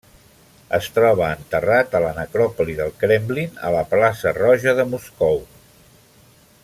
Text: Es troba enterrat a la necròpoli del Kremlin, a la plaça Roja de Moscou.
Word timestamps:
Es 0.77 0.85
troba 0.93 1.27
enterrat 1.33 1.93
a 1.99 2.01
la 2.05 2.13
necròpoli 2.21 2.77
del 2.79 2.89
Kremlin, 3.03 3.61
a 3.69 3.73
la 3.77 3.85
plaça 3.93 4.35
Roja 4.39 4.75
de 4.81 4.87
Moscou. 4.95 5.39